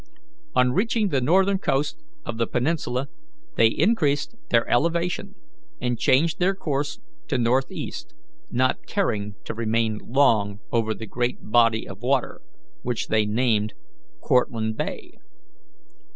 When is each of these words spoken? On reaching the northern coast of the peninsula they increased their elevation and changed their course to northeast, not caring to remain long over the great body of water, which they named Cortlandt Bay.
On 0.55 0.71
reaching 0.71 1.09
the 1.09 1.21
northern 1.21 1.59
coast 1.59 2.01
of 2.25 2.39
the 2.39 2.47
peninsula 2.47 3.07
they 3.55 3.67
increased 3.67 4.35
their 4.49 4.67
elevation 4.67 5.35
and 5.79 5.99
changed 5.99 6.39
their 6.39 6.55
course 6.55 6.99
to 7.27 7.37
northeast, 7.37 8.15
not 8.49 8.87
caring 8.87 9.35
to 9.43 9.53
remain 9.53 9.99
long 10.03 10.59
over 10.71 10.95
the 10.95 11.05
great 11.05 11.51
body 11.51 11.87
of 11.87 12.01
water, 12.01 12.41
which 12.81 13.09
they 13.09 13.27
named 13.27 13.75
Cortlandt 14.21 14.75
Bay. 14.75 15.19